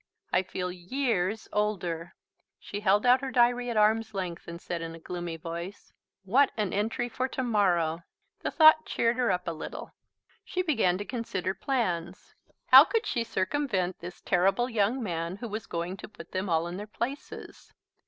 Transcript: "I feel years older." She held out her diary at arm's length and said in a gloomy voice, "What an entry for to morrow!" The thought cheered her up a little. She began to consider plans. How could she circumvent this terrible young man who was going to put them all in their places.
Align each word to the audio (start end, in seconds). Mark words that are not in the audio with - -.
"I 0.33 0.41
feel 0.41 0.71
years 0.71 1.47
older." 1.53 2.15
She 2.59 2.79
held 2.79 3.05
out 3.05 3.21
her 3.21 3.29
diary 3.29 3.69
at 3.69 3.77
arm's 3.77 4.15
length 4.15 4.47
and 4.47 4.59
said 4.59 4.81
in 4.81 4.95
a 4.95 4.99
gloomy 4.99 5.37
voice, 5.37 5.93
"What 6.23 6.51
an 6.57 6.73
entry 6.73 7.07
for 7.07 7.27
to 7.27 7.43
morrow!" 7.43 8.01
The 8.41 8.49
thought 8.49 8.87
cheered 8.87 9.17
her 9.17 9.29
up 9.31 9.47
a 9.47 9.51
little. 9.51 9.93
She 10.43 10.63
began 10.63 10.97
to 10.97 11.05
consider 11.05 11.53
plans. 11.53 12.33
How 12.65 12.83
could 12.83 13.05
she 13.05 13.23
circumvent 13.23 13.99
this 13.99 14.21
terrible 14.21 14.67
young 14.67 15.03
man 15.03 15.35
who 15.35 15.47
was 15.47 15.67
going 15.67 15.97
to 15.97 16.09
put 16.09 16.31
them 16.31 16.49
all 16.49 16.65
in 16.65 16.77
their 16.77 16.87
places. 16.87 17.71